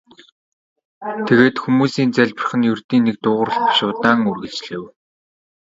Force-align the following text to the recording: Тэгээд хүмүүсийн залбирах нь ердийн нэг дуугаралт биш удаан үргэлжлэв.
Тэгээд 1.27 1.55
хүмүүсийн 1.63 2.11
залбирах 2.17 2.51
нь 2.57 2.67
ердийн 2.71 3.03
нэг 3.05 3.17
дуугаралт 3.23 3.63
биш 3.67 3.79
удаан 3.91 4.19
үргэлжлэв. 4.29 4.83